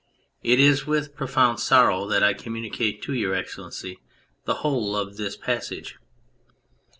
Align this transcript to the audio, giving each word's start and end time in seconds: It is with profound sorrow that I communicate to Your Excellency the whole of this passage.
It 0.41 0.59
is 0.59 0.87
with 0.87 1.13
profound 1.15 1.59
sorrow 1.59 2.07
that 2.07 2.23
I 2.23 2.33
communicate 2.33 3.03
to 3.03 3.13
Your 3.13 3.35
Excellency 3.35 3.99
the 4.45 4.55
whole 4.65 4.95
of 4.95 5.17
this 5.17 5.37
passage. 5.37 5.99